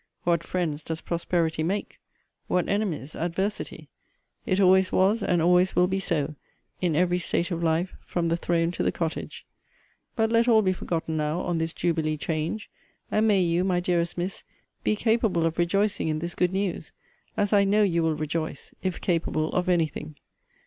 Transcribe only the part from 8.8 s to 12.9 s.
the cottage. But let all be forgotten now on this jubilee change: